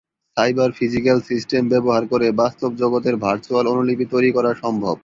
Cyber 0.37 0.69
physical 0.71 1.17
system 1.21 1.63
ব্যবহার 1.73 2.03
করে 2.07 2.27
বাস্তব 2.41 2.71
জগতের 2.75 3.15
ভার্চুয়াল 3.17 3.65
অনুলিপি 3.67 4.05
তৈরী 4.11 4.29
করা 4.31 4.51
সম্ভব। 4.63 4.95